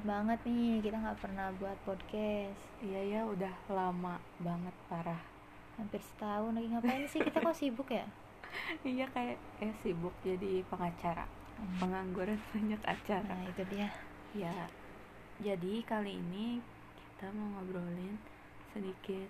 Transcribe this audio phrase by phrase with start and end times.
[0.00, 2.56] maaf banget nih kita nggak pernah buat podcast.
[2.80, 5.20] Iya ya udah lama banget parah.
[5.76, 7.20] Hampir setahun lagi ngapain sih?
[7.20, 8.08] Kita kok sibuk ya?
[8.96, 11.28] Iya kayak eh sibuk jadi pengacara.
[11.76, 13.28] Pengangguran banyak acara.
[13.28, 13.92] Nah itu dia.
[14.32, 14.72] Ya
[15.36, 16.64] jadi kali ini
[16.96, 18.16] kita mau ngobrolin
[18.72, 19.28] sedikit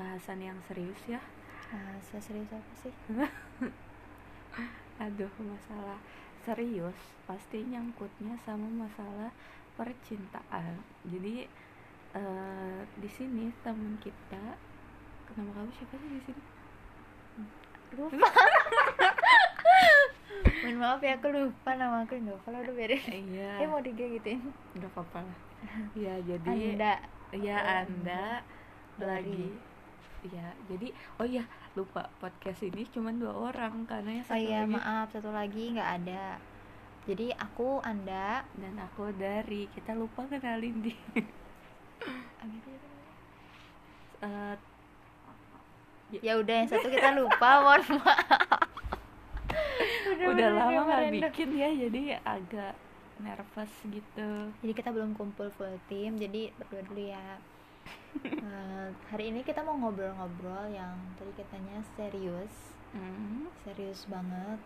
[0.00, 1.20] bahasan yang serius ya.
[1.76, 2.94] Nah, serius apa sih?
[5.04, 6.00] Aduh masalah
[6.40, 6.96] serius
[7.28, 9.28] pasti nyangkutnya sama masalah
[9.78, 10.78] percintaan.
[11.06, 11.46] Jadi
[12.16, 14.58] eh, di sini teman kita
[15.38, 16.42] nama kamu siapa sih di sini?
[17.94, 18.28] Lupa.
[20.60, 23.04] Mohon maaf ya aku lupa nama aku nggak kalau udah beres.
[23.06, 23.62] Iya.
[23.62, 24.40] Eh mau diga gituin
[24.78, 25.38] udah apa lah.
[26.04, 26.94] Ya jadi anda.
[27.34, 28.24] Ya anda
[28.98, 29.54] lagi.
[30.26, 31.44] Ya jadi oh iya
[31.78, 35.90] lupa podcast ini cuma dua orang karena yang oh iya lagi maaf satu lagi nggak
[36.02, 36.36] ada
[37.08, 38.44] jadi aku anda.
[38.56, 39.70] Dan aku dari.
[39.72, 40.92] Kita lupa kenalin di
[44.20, 44.54] Eh,
[46.20, 46.36] ya.
[46.36, 48.68] Udah yang satu kita lupa mohon maaf.
[50.10, 52.74] Udah bener-bener lama nggak bikin ya jadi agak
[53.20, 54.30] nervous gitu.
[54.60, 57.40] Jadi kita belum kumpul full tim jadi berdua dulu ya.
[58.20, 62.76] Eh, hari ini kita mau ngobrol-ngobrol yang tadi katanya serius.
[62.92, 64.60] Hmm, serius banget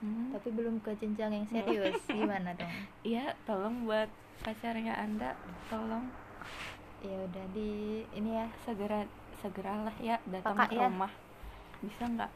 [0.00, 0.36] hmm.
[0.36, 2.00] tapi belum ke jenjang yang serius.
[2.08, 2.72] Gimana dong?
[3.04, 4.08] Iya, tolong buat
[4.44, 5.36] pacarnya anda.
[5.68, 6.08] Tolong.
[7.00, 8.02] Ya udah di.
[8.12, 8.46] Ini ya.
[8.64, 9.04] Segera
[9.40, 10.84] segeralah ya datang Kakak ke ya.
[10.88, 11.12] rumah.
[11.80, 12.32] Bisa nggak?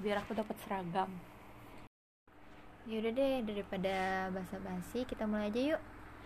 [0.00, 1.10] Biar aku dapat seragam.
[2.88, 3.94] Ya udah deh daripada
[4.32, 5.82] basa-basi kita mulai aja yuk.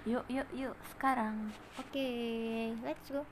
[0.06, 0.76] Yuk yuk yuk.
[0.94, 1.50] Sekarang.
[1.78, 2.06] Oke
[2.86, 3.26] let's go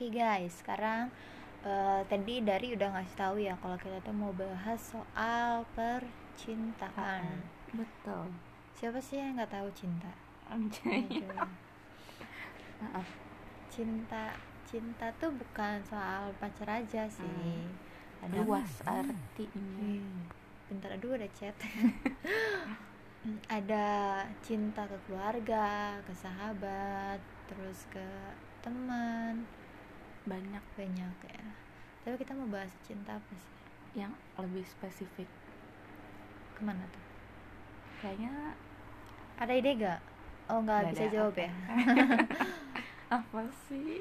[0.00, 1.12] Oke guys, sekarang
[1.60, 7.44] eh, tadi dari udah ngasih tahu ya kalau kita tuh mau bahas soal percintaan.
[7.76, 8.32] betul
[8.72, 10.08] Siapa sih yang nggak tahu cinta?
[12.80, 13.04] Maaf.
[13.76, 14.32] cinta
[14.64, 17.68] cinta tuh bukan soal pacar aja sih.
[18.24, 20.32] Ada luas artinya Hmm,
[20.72, 21.52] bentar aduh ada chat.
[23.60, 23.84] ada
[24.40, 27.20] cinta ke keluarga, ke sahabat,
[27.52, 28.08] terus ke
[28.64, 29.44] teman,
[30.28, 31.44] banyak banyak ya.
[32.04, 33.60] Tapi kita mau bahas cinta apa sih?
[33.94, 35.26] yang lebih spesifik
[36.54, 37.04] Ke mana tuh?
[37.98, 38.54] kayaknya
[39.40, 40.00] Ada ide gak?
[40.50, 41.46] Oh nggak bisa jawab apa.
[41.46, 41.52] ya.
[43.18, 43.98] apa sih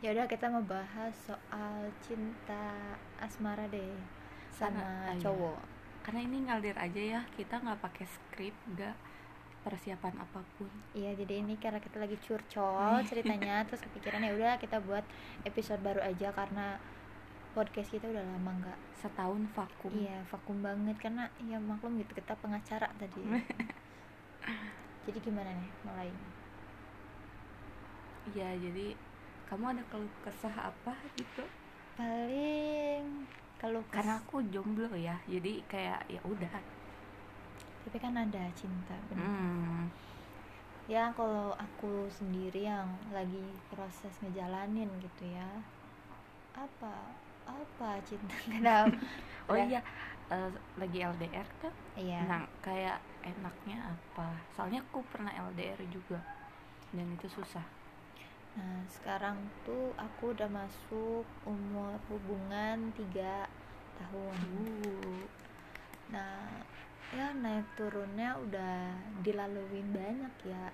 [0.00, 3.94] ya udah kita mau bahas soal cinta asmara deh
[4.50, 5.20] sama iya.
[5.20, 5.60] cowok.
[6.02, 8.96] karena ini ngalir aja ya kita nggak pakai skrip nggak
[9.60, 10.70] persiapan apa pun.
[10.96, 15.04] Iya jadi ini karena kita lagi curcol ceritanya terus kepikiran ya udah kita buat
[15.44, 16.80] episode baru aja karena
[17.52, 19.92] podcast kita udah lama nggak setahun vakum.
[19.92, 23.22] Iya vakum banget karena ya maklum gitu kita pengacara tadi.
[25.08, 26.10] Jadi gimana nih mulai
[28.30, 28.94] Iya, jadi
[29.48, 31.42] kamu ada keluh kesah apa gitu?
[31.98, 33.26] Paling
[33.60, 36.48] kalau karena aku jomblo ya jadi kayak ya udah
[37.86, 39.24] tapi kan ada cinta bener.
[39.24, 39.82] hmm.
[40.90, 45.48] ya kalau aku sendiri yang lagi proses ngejalanin gitu ya
[46.54, 47.14] apa
[47.46, 48.94] apa cinta kenapa
[49.48, 49.66] oh Udah.
[49.66, 49.80] iya
[50.30, 56.20] eh, lagi LDR kan iya nah kayak enaknya apa soalnya aku pernah LDR juga
[56.90, 57.64] dan itu susah
[58.50, 63.46] Nah, sekarang tuh aku udah masuk umur hubungan tiga
[63.94, 64.38] tahun.
[64.82, 65.22] uh,
[66.10, 66.66] Nah,
[67.16, 68.76] ya naik turunnya udah
[69.26, 70.64] dilaluin banyak ya.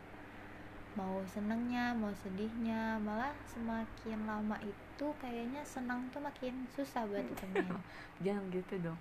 [0.97, 7.77] Mau senengnya, mau sedihnya, malah semakin lama itu kayaknya senang tuh makin susah buat ditemuin.
[8.25, 9.01] jangan gitu dong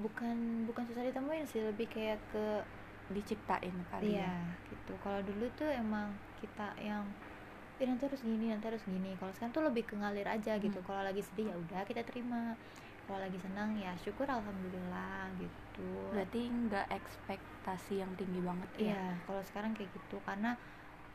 [0.00, 0.36] Bukan
[0.68, 2.44] bukan susah ditemuin sih, lebih kayak ke
[3.12, 4.34] diciptain kali Iya, ya
[4.72, 4.92] gitu.
[5.04, 6.08] Kalau dulu tuh emang
[6.40, 7.04] kita yang
[7.80, 9.12] "Ih, nanti harus gini, nanti harus gini.
[9.20, 10.78] Kalau sekarang tuh lebih ke ngalir aja gitu.
[10.80, 10.86] Hmm.
[10.88, 12.56] Kalau lagi sedih ya udah kita terima.
[13.04, 15.61] Kalau lagi senang ya syukur alhamdulillah gitu.
[16.12, 18.96] Berarti nggak ekspektasi yang tinggi banget ya?
[18.96, 20.16] Iya, kalau sekarang kayak gitu.
[20.28, 20.50] Karena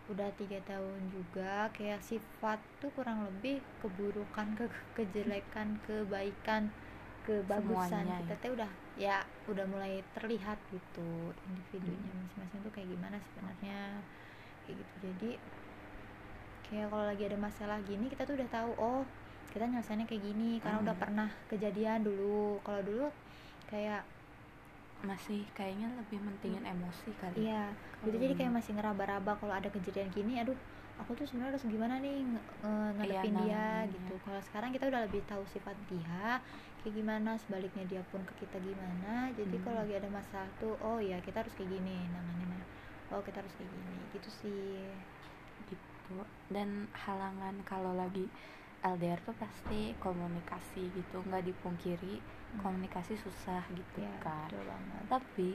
[0.08, 4.66] udah tiga tahun juga kayak sifat tuh kurang lebih keburukan ke
[4.98, 6.64] kejelekan kebaikan
[7.28, 8.08] kebagusan.
[8.08, 8.42] Semuanya kita ya.
[8.44, 9.18] tuh udah ya
[9.52, 11.10] udah mulai terlihat gitu
[11.50, 12.12] individunya.
[12.24, 13.80] Masing-masing tuh kayak gimana sebenarnya?
[14.66, 14.96] Kayak gitu.
[15.12, 15.32] Jadi
[16.68, 19.02] kayak kalau lagi ada masalah gini kita tuh udah tahu oh
[19.54, 20.60] kita nyelesainnya kayak gini.
[20.64, 21.02] Karena udah Hmm.
[21.02, 22.60] pernah kejadian dulu.
[22.66, 23.06] Kalau dulu
[23.72, 24.04] kayak
[25.06, 28.58] masih kayaknya lebih mentingin emosi kali iya Kalau gitu jadi kayak ini.
[28.58, 30.58] masih ngeraba-raba kalau ada kejadian gini aduh
[30.98, 33.94] aku tuh sebenarnya harus gimana nih nge- nge- ngadepin Iya, dia nanganinnya.
[33.94, 36.42] gitu kalau sekarang kita udah lebih tahu sifat dia
[36.82, 39.64] kayak gimana sebaliknya dia pun ke kita gimana jadi Hmm.
[39.64, 42.64] kalau lagi ada masalah tuh oh ya kita harus kayak gini nanganinnya
[43.14, 44.90] oh kita harus kayak gini gitu sih
[45.70, 48.26] gitu dan halangan kalau lagi
[48.80, 52.37] LDR tuh pasti komunikasi gitu nggak dipungkiri Hmm.
[52.64, 54.50] Komunikasi susah gitu ya kan.
[54.50, 55.06] betul banget.
[55.10, 55.50] Tapi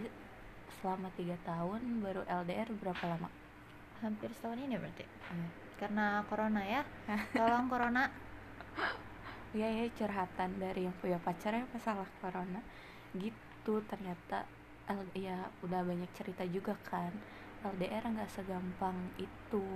[0.81, 3.29] selama tiga tahun baru LDR berapa lama?
[4.03, 5.05] Hampir setahun ini berarti.
[5.07, 5.49] Eh,
[5.81, 6.83] karena corona ya.
[7.39, 8.11] Tolong corona.
[9.53, 12.61] Ya ya curhatan dari yang punya pacar ya masalah corona.
[13.15, 14.39] Gitu ternyata
[14.91, 17.13] L- ya udah banyak cerita juga kan.
[17.63, 19.67] LDR nggak segampang itu.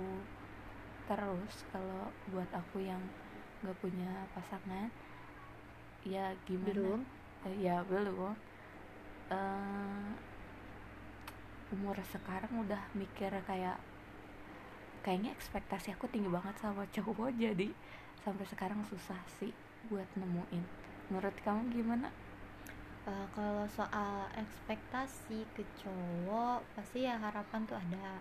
[1.07, 3.01] Terus kalau buat aku yang
[3.63, 4.89] nggak punya pasangan
[6.05, 6.73] ya gimana?
[6.73, 7.05] Belum
[7.55, 8.35] ya belum.
[9.27, 10.09] Eh,
[11.75, 13.75] umur sekarang udah mikir kayak
[15.03, 17.71] kayaknya ekspektasi aku tinggi banget sama cowok jadi
[18.23, 19.51] sampai sekarang susah sih
[19.91, 20.63] buat nemuin.
[21.11, 22.11] Menurut kamu gimana?
[23.07, 28.19] Uh, kalau soal ekspektasi ke cowok pasti ya harapan tuh ada.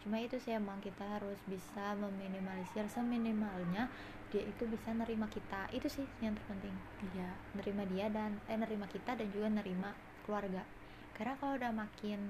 [0.00, 2.88] Cuma itu sih emang kita harus bisa meminimalisir.
[2.88, 3.92] Seminimalnya
[4.32, 5.68] dia itu bisa nerima kita.
[5.70, 6.72] Itu sih yang terpenting.
[7.12, 7.30] Iya.
[7.52, 9.92] Nerima dia dan eh nerima kita dan juga nerima
[10.24, 10.64] keluarga.
[11.12, 12.20] Karena kalau udah makin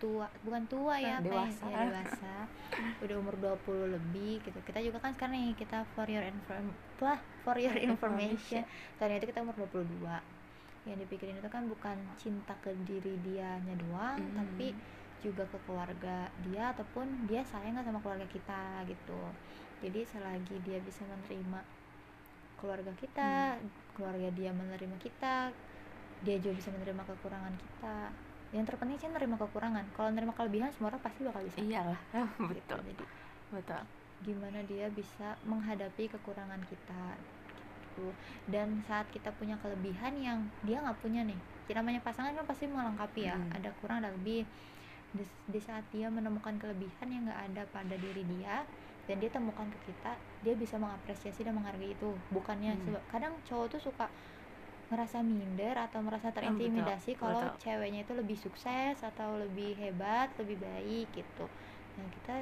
[0.00, 1.62] tua bukan tua ya ya, Dewasa.
[1.70, 2.34] ya, dewasa
[3.06, 4.58] udah umur 20 lebih gitu.
[4.64, 8.64] Kita juga kan sekarang nih kita for your inform lah for your information.
[8.96, 10.02] ternyata kita umur 22
[10.82, 14.34] yang dipikirin itu kan bukan cinta ke diri dianya doang Mm.
[14.34, 14.74] tapi
[15.22, 19.22] juga ke keluarga dia ataupun dia sayang sama keluarga kita gitu.
[19.82, 21.62] Jadi selagi dia bisa menerima
[22.58, 23.58] keluarga kita
[23.98, 25.50] keluarga dia menerima kita
[26.22, 27.98] dia juga bisa menerima kekurangan kita.
[28.52, 29.84] Yang terpenting sih menerima kekurangan.
[29.96, 31.58] Kalau menerima kelebihan semua orang pasti bakal bisa.
[31.58, 32.00] Iyalah
[32.50, 32.50] gitu.
[32.50, 32.78] betul.
[32.82, 33.04] Jadi
[33.50, 33.82] betul.
[34.22, 38.14] gimana dia bisa menghadapi kekurangan kita gitu.
[38.46, 41.38] Dan saat kita punya kelebihan yang dia nggak punya nih
[41.72, 43.36] namanya pasangan kan pasti melengkapi ya.
[43.36, 43.56] Hmm.
[43.56, 44.44] ada kurang ada lebih
[45.12, 48.64] di, di saat dia menemukan kelebihan yang nggak ada pada diri dia
[49.04, 52.10] dan dia temukan ke kita dia bisa mengapresiasi dan menghargai itu.
[52.32, 52.82] Bukannya Hmm.
[52.88, 54.06] seba- kadang cowok tuh suka
[54.92, 60.60] ngerasa minder atau merasa betul, terintimidasi kalau ceweknya itu lebih sukses atau lebih hebat lebih
[60.60, 61.48] baik gitu.
[61.96, 62.34] Nah kita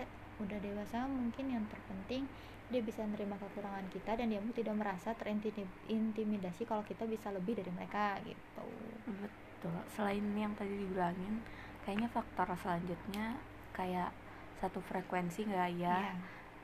[0.43, 2.27] udah dewasa mungkin yang terpenting
[2.71, 7.59] dia bisa menerima kekurangan kita dan dia pun tidak merasa terintimidasi kalau kita bisa lebih
[7.59, 8.67] dari mereka gitu.
[9.07, 9.75] Betul.
[9.95, 11.43] Selain yang tadi dibilangin
[11.83, 13.37] kayaknya faktor selanjutnya
[13.73, 14.11] kayak
[14.59, 16.13] satu frekuensi nggak ya Iya.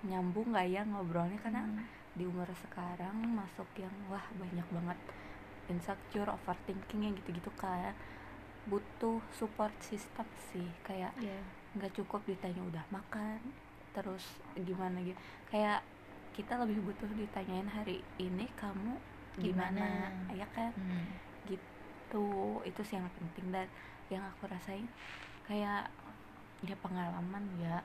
[0.07, 1.83] nyambung nggak ya ngobrolnya karena Hmm.
[2.13, 4.99] di umur sekarang masuk yang wah banyak banget
[5.67, 7.93] insecure overthinking yang gitu-gitu kan
[8.67, 11.41] butuh support system sih kayak Iya.
[11.75, 13.41] nggak cukup ditanya udah makan
[13.93, 14.25] terus
[14.55, 15.17] gimana gitu
[15.49, 15.81] kayak
[16.37, 18.93] kita lebih butuh ditanyain hari ini kamu
[19.37, 20.33] gimana, Gimana?
[20.33, 21.09] ya kan Hmm.
[21.49, 22.27] gitu
[22.63, 23.69] itu sih yang penting dan
[24.09, 24.87] yang aku rasain
[25.45, 25.91] kayak
[26.63, 27.79] ya pengalaman ya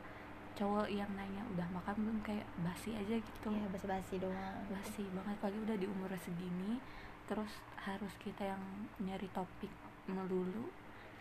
[0.52, 2.18] cowok yang nanya udah makan belum?
[2.22, 3.48] Kayak basi aja gitu.
[3.50, 4.62] Iya, basa-basi doang.
[4.68, 6.78] Basi banget pagi udah di umur segini
[7.26, 8.60] terus harus kita yang
[9.00, 9.72] nyari topik
[10.04, 10.68] melulu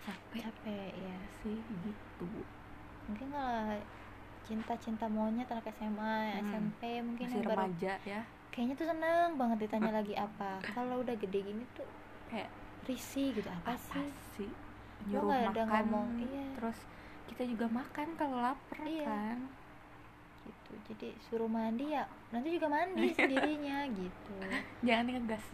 [0.03, 2.27] capek capek ya sih gitu.
[3.07, 3.79] Mungkin kalau
[4.43, 6.43] cinta-cinta monyet anak SMA, Hmm.
[6.43, 8.21] SMP mungkin masih yang baru remaja ya.
[8.51, 10.59] Kayaknya tuh seneng banget ditanya lagi apa.
[10.65, 11.87] Kalau udah gede gini tuh
[12.27, 12.51] kayak
[12.89, 14.11] risih gitu apa, apa sih?
[14.35, 14.51] sih
[15.01, 16.47] Lo nyuruh nggak ada makan ngomong, iya.
[16.59, 16.79] terus
[17.31, 19.07] kita juga makan kalau lapar Iya.
[19.07, 19.39] kan.
[20.45, 20.73] Gitu.
[20.93, 24.35] Jadi suruh mandi ya nanti juga mandi sendirinya gitu.
[24.85, 25.45] Jangan ngegas.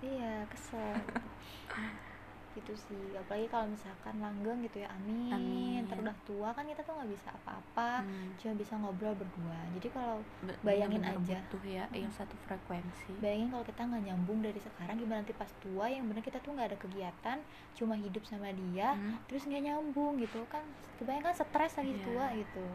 [0.00, 0.94] Iya kesel
[2.54, 5.78] gitu sih apalagi kalau misalkan langgeng gitu ya amin, Amin.
[5.84, 8.30] ntar udah tua kan kita tuh nggak bisa apa-apa Hmm.
[8.36, 11.36] cuma bisa ngobrol berdua jadi kalau Be- Bayangin bener-bener aja.
[11.44, 15.50] butuh ya yang satu frekuensi bayangin kalau kita nggak nyambung dari sekarang gimana nanti pas
[15.58, 17.38] tua yang bener kita tuh nggak ada kegiatan
[17.72, 19.18] cuma hidup sama dia Hmm.
[19.26, 20.62] terus nggak nyambung gitu kan
[20.96, 22.04] kebayang kan stres lagi Iya.
[22.04, 22.66] tua gitu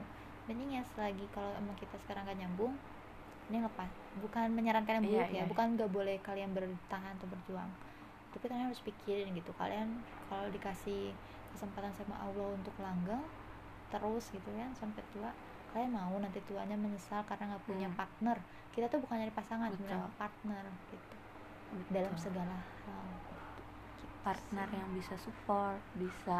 [0.45, 2.73] mending ya selagi kalau emang kita sekarang nggak nyambung
[3.47, 5.43] ini lepas bukan menyarankan yang Iya, buruk ya iya.
[5.47, 7.69] bukan nggak boleh kalian bertahan atau berjuang
[8.33, 9.89] tapi kalian harus pikirin gitu kalian
[10.29, 11.17] kalau dikasih
[11.53, 13.23] kesempatan sama Allah untuk langgeng
[13.91, 15.29] terus gitu kan sampai tua
[15.73, 17.97] kalian mau nanti tuanya menyesal karena nggak punya Hmm.
[17.99, 18.37] partner
[18.73, 19.77] kita tuh bukan nyari pasangan Betul.
[19.77, 21.17] sebenarnya partner gitu
[21.73, 21.93] Betul.
[21.95, 22.55] dalam segala
[22.85, 23.09] hal
[24.25, 26.39] partner yang bisa support bisa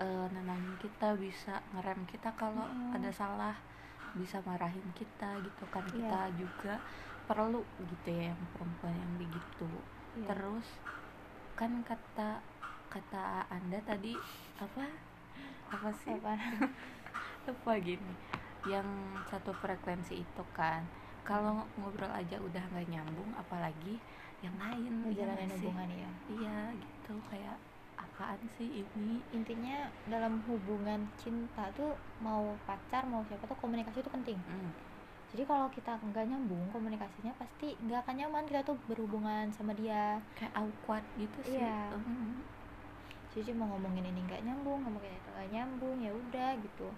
[0.00, 2.94] eh, nenangin kita bisa ngerem kita kalau Mm-mm.
[2.96, 3.56] ada salah
[4.20, 6.08] bisa marahin kita gitu kan Iya.
[6.08, 6.74] kita juga
[7.28, 7.62] perlu
[7.92, 9.68] gitu ya yang perempuan yang begitu
[10.18, 10.34] Iya.
[10.34, 10.66] terus
[11.54, 12.42] kan kata
[12.90, 14.14] kata anda tadi
[14.58, 14.86] apa?
[15.70, 16.14] Apa sih?
[16.18, 16.34] Apa?
[17.46, 18.14] Lupa gini.
[18.66, 18.88] Yang
[19.30, 20.82] satu frekuensi itu kan
[21.22, 24.00] kalau ngobrol aja udah nggak nyambung apalagi
[24.40, 25.54] yang lain iya ngejalanin sih?
[25.60, 27.14] hubungan ya iya gitu.
[27.28, 27.56] Kayak
[28.00, 29.20] apaan sih ini?
[29.36, 31.92] Intinya dalam hubungan cinta tuh
[32.24, 34.38] mau pacar mau siapa tuh komunikasi itu penting.
[34.48, 34.70] Hmm,
[35.28, 40.16] jadi kalau kita nggak nyambung komunikasinya pasti nggak akan nyaman kita tuh berhubungan sama dia.
[40.32, 41.60] Kayak awkward gitu sih.
[41.60, 41.92] Iya.
[41.92, 42.40] Hmm,
[43.28, 46.88] jadi mau ngomongin ini nggak nyambung ngomongin itu nggak nyambung ya udah gitu.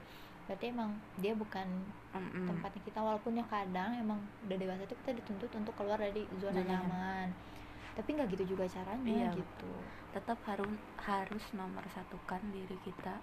[0.46, 1.66] Berarti emang dia bukan
[2.14, 2.46] mm-mm.
[2.46, 6.58] tempatnya kita walaupun ya kadang emang udah dewasa itu kita dituntut untuk keluar dari zona
[6.58, 7.28] Zona nyaman.
[7.90, 9.72] tapi nggak gitu juga caranya Iya, gitu.
[10.14, 10.70] Tetap harus
[11.02, 13.18] harus nomor satukan diri kita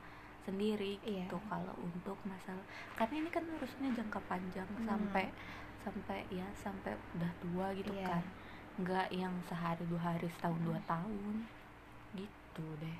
[0.47, 1.27] sendiri Iya.
[1.27, 2.63] gitu kalau untuk masalah
[2.95, 4.87] karena ini kan urusnya jangka panjang Hmm.
[4.87, 5.25] sampai
[5.77, 8.07] sampai ya sampai udah tua gitu Iya.
[8.07, 8.23] kan
[8.77, 11.35] nggak yang sehari dua hari setahun dua tahun
[12.13, 12.97] gitu deh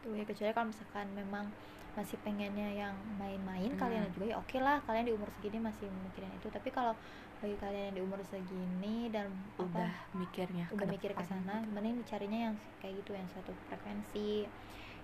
[0.00, 1.46] tuh ya kecuali kalau misalkan memang
[1.92, 3.80] masih pengennya yang main-main Hmm.
[3.80, 6.94] kalian juga ya oke lah kalian di umur segini masih mikirin itu tapi kalau
[7.36, 11.60] bagi kalian yang di umur segini dan udah apa mikirnya udah ke mikir ke sana
[11.60, 11.72] gitu.
[11.72, 14.48] mending carinya yang kayak gitu yang satu frekuensi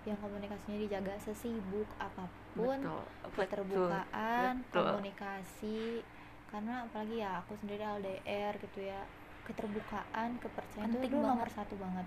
[0.07, 3.03] yang komunikasinya dijaga sesibuk apa pun betul
[3.35, 4.87] keterbukaan betul.
[4.87, 5.81] komunikasi.
[6.47, 9.03] Karena apalagi ya aku sendiri LDR gitu ya
[9.43, 11.29] keterbukaan kepercayaan itu Penting banget.
[11.29, 12.07] nomor satu banget.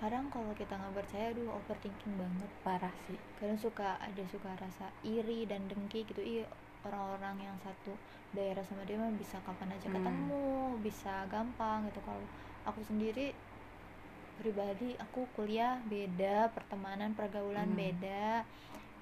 [0.00, 2.50] Kadang kalau kita nggak percaya aduh overthinking banget.
[2.62, 3.18] Parah sih.
[3.36, 6.22] Kadang suka ada suka rasa iri dan dengki gitu.
[6.22, 6.46] Iya
[6.80, 7.92] orang-orang yang satu
[8.32, 9.96] daerah sama dia mah bisa kapan aja Hmm.
[9.98, 10.44] ketemu
[10.80, 12.00] bisa gampang gitu.
[12.00, 12.24] Kalau
[12.64, 13.34] aku sendiri
[14.40, 17.80] pribadi aku kuliah beda pertemanan pergaulan Hmm.
[17.80, 18.24] beda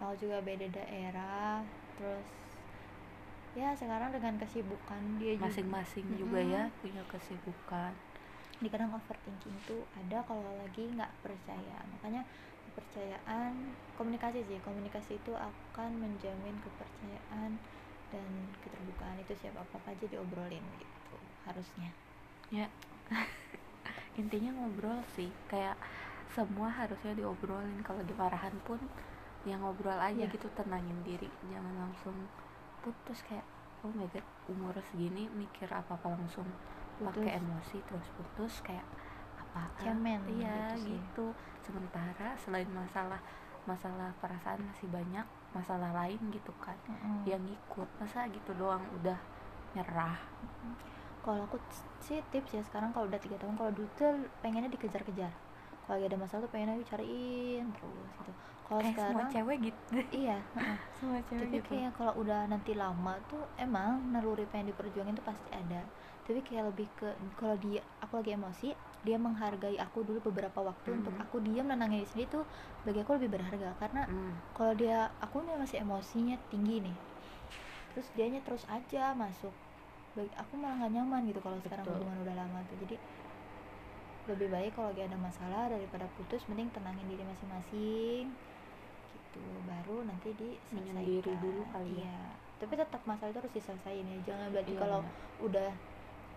[0.03, 1.63] aku juga beda daerah
[1.99, 2.27] terus
[3.59, 5.47] ya sekarang dengan kesibukan dia juga.
[5.51, 6.55] Masing-masing juga Mm-mm.
[6.55, 7.93] ya punya kesibukan.
[8.63, 11.79] Di kadang overthinking tuh ada kalau lagi nggak percaya.
[11.99, 12.23] Makanya
[12.71, 13.53] kepercayaan
[13.99, 17.51] komunikasi sih komunikasi itu akan menjamin kepercayaan
[18.15, 18.27] dan
[18.63, 21.17] keterbukaan itu siapa apa aja diobrolin gitu
[21.47, 21.91] harusnya.
[22.55, 22.67] Ya
[24.19, 25.79] intinya ngobrol sih kayak
[26.29, 27.81] semua harusnya diobrolin.
[27.81, 28.77] Kalau dimarahan pun
[29.47, 30.29] ya ngobrol aja Iya.
[30.29, 31.31] gitu tenangin diri.
[31.49, 32.15] Jangan langsung
[32.83, 33.47] putus kayak
[33.87, 36.45] oh my god umur segini mikir apa apa langsung
[36.99, 38.83] pakai emosi terus putus kayak
[39.39, 41.27] apa Cemen iya gitu gitu.
[41.63, 43.23] Sementara selain masalah
[43.65, 45.23] masalah perasaan masih banyak
[45.55, 47.23] masalah lain gitu kan Mm-mm.
[47.25, 49.17] yang ngikut masa gitu doang udah
[49.73, 50.17] nyerah
[51.25, 51.57] kalau aku
[52.07, 54.11] sih tips ya sekarang kalau udah tiga tahun kalau dulu tuh
[54.43, 55.33] pengennya dikejar-kejar.
[55.85, 58.33] Kalau lagi ada masalah tuh pengennya dicariin terus gitu.
[58.67, 59.95] Kalau semua sekarang cewek gitu.
[60.13, 60.79] iya heeh.
[60.99, 61.75] semua cewek tapi gitu.
[61.79, 65.81] kayak kalau udah nanti lama tuh emang naluri pengen diperjuangin tuh pasti ada.
[66.27, 67.09] Tapi kayak lebih ke
[67.39, 68.69] kalau dia aku lagi emosi
[69.07, 71.23] dia menghargai aku dulu beberapa waktu untuk Mhm.
[71.25, 72.45] aku diam menangani sendiri tuh
[72.83, 73.71] bagi aku lebih berharga.
[73.79, 74.33] Karena Hmm.
[74.57, 76.97] kalau dia aku nih masih emosinya tinggi nih.
[77.95, 79.55] Terus dianya terus aja masuk
[80.27, 81.95] aku malah gak nyaman gitu kalau sekarang Betul.
[82.01, 82.97] hubungan udah lama tuh jadi
[84.29, 88.29] lebih baik kalau lagi ada masalah daripada putus mending tenangin diri masing-masing
[89.09, 92.05] gitu baru nanti diselesaikan Menyendiri dulu kali ya.
[92.05, 92.21] iya
[92.59, 95.47] tapi tetap masalah itu harus diselesain ya jangan berarti Iya, kalau benar.
[95.47, 95.71] udah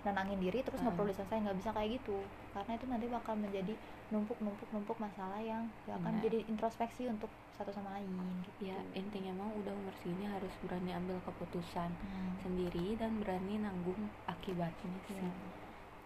[0.02, 1.00] nenangin diri terus nggak Hmm.
[1.02, 2.18] perlu diselesain nggak bisa kayak gitu
[2.54, 3.74] karena itu nanti bakal menjadi
[4.12, 6.24] numpuk numpuk numpuk masalah yang gak akan Benar.
[6.24, 8.12] jadi introspeksi untuk satu sama lain
[8.44, 12.34] gitu ya intinya mah udah umur segini harus berani ambil keputusan Hmm.
[12.40, 15.32] sendiri dan berani nanggung akibatnya sih Iya.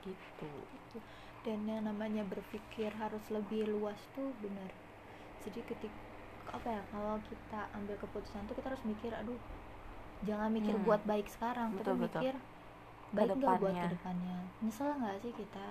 [0.04, 0.98] gitu Gitu.
[1.42, 4.70] dan yang namanya berpikir harus lebih luas tuh benar
[5.42, 5.94] jadi ketik
[6.46, 9.42] apa ya kalau kita ambil keputusan tuh kita harus mikir aduh
[10.22, 10.86] jangan mikir Hmm.
[10.86, 12.22] buat baik sekarang Betul, tapi betul.
[12.22, 12.36] mikir
[13.12, 15.68] baik nggak buat ke depannya nyesel nggak sih kita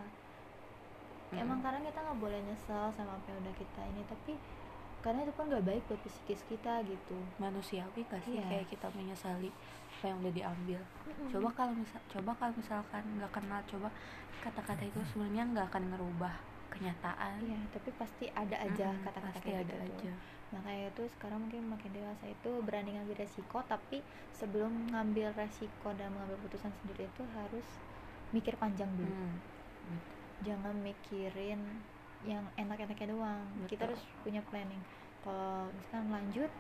[1.37, 1.67] emang Mm-mm.
[1.67, 4.33] kadang kita nggak boleh nyesel sama apa yang udah kita ini tapi
[5.01, 8.45] karena itu pun nggak baik buat psikis kita gitu manusiawi gak sih Iya.
[8.49, 9.51] kayak kita menyesali
[9.95, 11.29] apa yang udah diambil Mm-mm.
[11.29, 13.89] coba kalau misal coba kalau misalkan nggak kenal coba
[14.41, 16.35] kata-kata itu sebenarnya nggak akan ngerubah
[16.71, 20.13] kenyataan iya tapi pasti ada aja kata-kata pasti kayak ada gitu aja
[20.51, 23.99] makanya itu sekarang mungkin makin dewasa itu berani ngambil resiko tapi
[24.33, 27.67] sebelum ngambil resiko dan mengambil keputusan sendiri itu harus
[28.31, 29.11] mikir panjang dulu
[29.85, 30.01] Hmm.
[30.43, 31.61] Jangan mikirin
[32.25, 33.41] yang enak-enaknya doang.
[33.69, 33.95] Kita Betul.
[33.95, 34.83] harus punya planning.
[35.23, 36.51] Kalau misalkan lanjut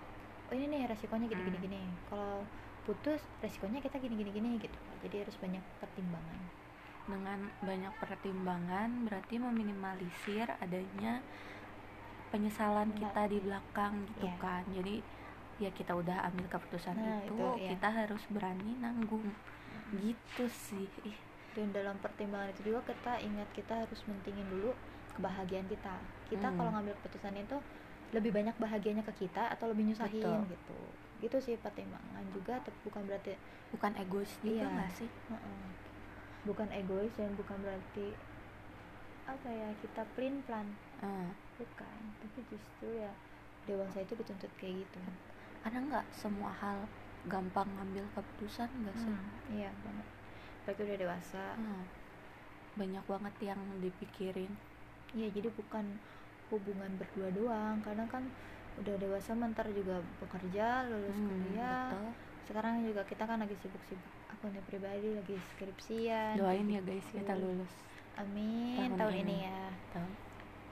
[0.44, 1.66] oh ini nih resikonya gini gini Hmm.
[1.66, 1.82] gini.
[2.06, 2.44] Kalau
[2.84, 4.78] putus resikonya kita gini gini gini gitu.
[5.02, 6.40] Jadi harus banyak pertimbangan.
[7.04, 11.20] Dengan banyak pertimbangan berarti meminimalisir adanya
[12.32, 14.36] penyesalan Nah, kita di belakang gitu iya.
[14.40, 14.62] kan.
[14.72, 15.00] Jadi
[15.62, 17.68] ya kita udah ambil keputusan Nah, itu, itu, iya.
[17.76, 19.32] kita harus berani nanggung.
[19.94, 20.88] Gitu sih.
[21.06, 21.18] Ih,
[21.54, 24.74] dan dalam pertimbangan itu juga kita ingat kita harus mentingin dulu
[25.14, 25.94] kebahagiaan kita
[26.30, 26.56] kita Hmm.
[26.58, 27.56] kalau ngambil keputusan itu
[28.14, 30.40] lebih banyak bahagianya ke kita atau lebih nyusahin Betul.
[30.54, 30.78] gitu
[31.22, 33.32] gitu sih pertimbangan juga tapi bukan berarti
[33.72, 34.74] bukan egois juga Iya.
[34.74, 35.62] nggak sih Heeh.
[36.44, 38.06] bukan egois dan bukan berarti
[39.24, 40.68] apa ya kita plan plan
[41.02, 43.10] Eh, bukan tapi justru ya
[43.64, 45.00] dewasa itu dituntut kayak gitu
[45.64, 46.84] ada nggak semua hal
[47.24, 50.06] gampang ngambil keputusan nggak sih Hmm, iya banget
[50.64, 51.84] berarti udah dewasa Hmm.
[52.74, 54.50] banyak banget yang dipikirin
[55.10, 55.86] Iya jadi bukan
[56.48, 58.26] hubungan berdua doang kadang kan
[58.74, 62.10] udah dewasa mentar juga bekerja lulus Hmm, kuliah betul.
[62.44, 67.22] sekarang juga kita kan lagi sibuk-sibuk akunnya pribadi lagi skripsian doain ya guys gitu.
[67.22, 67.70] kita lulus
[68.16, 69.22] amin tahun tahun, ini.
[69.22, 69.36] ini.
[69.46, 70.08] ya Tahu?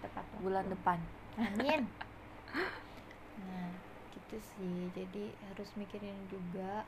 [0.03, 0.43] tepat waktu.
[0.43, 0.99] bulan depan
[1.39, 1.81] amin
[3.47, 3.71] nah
[4.11, 6.83] gitu sih jadi harus mikirin juga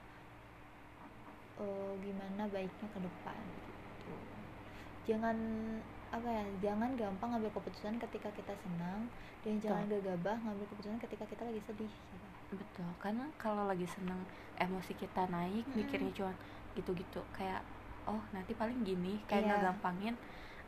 [1.62, 4.16] eh, gimana baiknya ke depan gitu.
[5.08, 5.36] Jangan
[6.16, 9.00] apa ya jangan gampang ngambil keputusan ketika kita senang
[9.42, 12.28] dan jangan gegabah ngambil keputusan ketika kita lagi sedih gitu.
[12.54, 14.20] betul karena kalau lagi seneng
[14.64, 15.74] emosi kita naik Mm-mm.
[15.78, 16.32] mikirnya cuma
[16.78, 17.60] gitu-gitu kayak
[18.10, 20.14] oh nanti paling gini kayak nggak gampangin.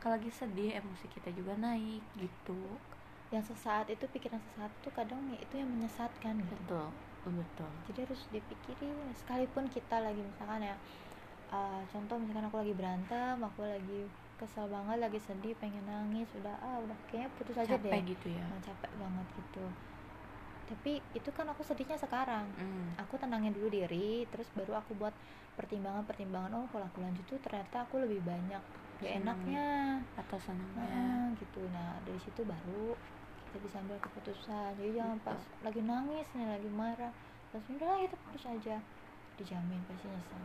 [0.00, 2.60] Kalau lagi sedih emosi kita juga naik gitu.
[3.34, 6.66] Yang sesaat itu pikiran sesaat itu kadang ya itu yang menyesatkan gitu.
[6.66, 6.92] Betul
[7.30, 7.70] betul.
[7.90, 10.76] Jadi harus dipikirin sekalipun kita lagi misalkan ya
[11.50, 14.06] uh, contoh misalkan aku lagi berantem aku lagi
[14.36, 18.12] kesel banget lagi sedih pengen nangis udah ah udah kayaknya putus aja capek deh.
[18.12, 18.44] gitu ya.
[18.44, 19.64] Nah, capek banget gitu.
[20.66, 22.44] Tapi itu kan aku sedihnya sekarang.
[22.58, 22.92] Hmm.
[23.00, 25.14] aku tenangin dulu diri terus baru aku buat
[25.56, 28.60] pertimbangan-pertimbangan oh kalau aku lanjut tuh ternyata aku lebih banyak
[29.00, 30.00] gak enaknya.
[30.20, 30.84] atau senangnya.
[30.84, 31.64] Nah, gitu.
[31.72, 32.92] Nah dari situ baru
[33.50, 34.70] kita bisa ambil keputusan.
[34.76, 37.12] Jadi jangan pas lagi nangis nih lagi marah.
[37.54, 38.76] Langsung udah lah, kita putus aja.
[39.38, 40.42] Dijamin pasti nyesel.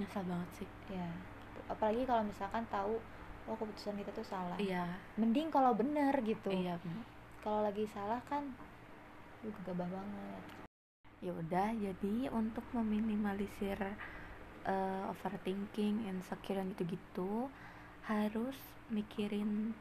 [0.00, 0.68] Nyesal banget sih.
[0.90, 1.08] Ya
[1.54, 1.60] gitu.
[1.70, 2.98] apalagi kalau misalkan tahu
[3.46, 4.58] oh keputusan kita tuh salah.
[4.58, 4.90] Iya.
[5.20, 6.50] Mending kalau bener gitu.
[6.50, 7.06] Iya bener.
[7.44, 8.56] kalau lagi salah kan
[9.44, 10.42] lu gegabah banget.
[11.20, 13.76] Ya udah jadi untuk meminimalisir
[14.64, 17.52] eh, overthinking insecure yang gitu-gitu
[18.08, 18.56] harus
[18.88, 19.76] mikirin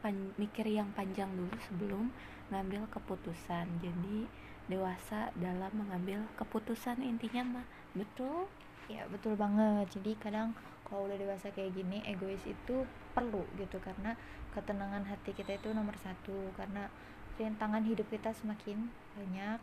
[0.00, 2.12] pan- mikir yang panjang dulu sebelum
[2.50, 3.68] ngambil keputusan.
[3.80, 4.26] Jadi
[4.66, 7.66] dewasa dalam mengambil keputusan intinya mah.
[7.94, 8.50] Betul?
[8.90, 9.86] Ya betul banget.
[9.94, 12.84] Jadi kadang kalau udah dewasa kayak gini egois itu
[13.14, 13.78] perlu gitu.
[13.78, 14.16] Karena
[14.50, 16.50] ketenangan hati kita itu nomor satu.
[16.58, 16.90] Karena
[17.38, 19.60] rintangan hidup kita semakin banyak.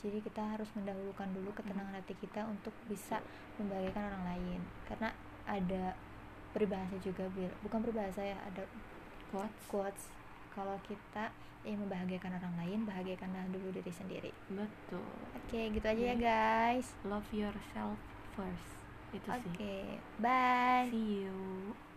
[0.00, 3.20] Jadi kita harus mendahulukan dulu ketenangan hati kita untuk bisa
[3.60, 4.60] membahagiakan orang lain.
[4.88, 5.12] Karena
[5.44, 5.92] ada
[6.50, 7.50] peribahasa juga Bil.
[7.62, 8.66] bukan peribahasa ya ada
[9.30, 10.04] quotes quotes
[10.50, 11.30] kalau kita
[11.62, 14.32] ingin membahagiakan orang lain bahagiakanlah dulu diri sendiri.
[14.48, 15.04] Betul.
[15.36, 16.24] Oke gitu aja ya Oke.
[16.24, 16.86] guys.
[17.06, 17.98] Love yourself
[18.34, 18.70] first.
[19.10, 20.86] Itu oke sih bye.
[20.90, 21.89] See you